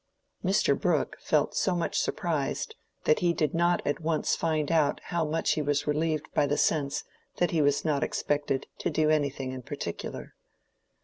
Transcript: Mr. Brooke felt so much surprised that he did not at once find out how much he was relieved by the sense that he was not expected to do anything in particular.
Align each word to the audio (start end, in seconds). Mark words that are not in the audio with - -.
Mr. 0.43 0.75
Brooke 0.75 1.17
felt 1.19 1.55
so 1.55 1.75
much 1.75 1.99
surprised 1.99 2.73
that 3.03 3.19
he 3.19 3.33
did 3.33 3.53
not 3.53 3.85
at 3.85 3.99
once 3.99 4.35
find 4.35 4.71
out 4.71 4.99
how 5.09 5.23
much 5.23 5.51
he 5.51 5.61
was 5.61 5.85
relieved 5.85 6.25
by 6.33 6.47
the 6.47 6.57
sense 6.57 7.03
that 7.37 7.51
he 7.51 7.61
was 7.61 7.85
not 7.85 8.03
expected 8.03 8.65
to 8.79 8.89
do 8.89 9.11
anything 9.11 9.51
in 9.51 9.61
particular. 9.61 10.33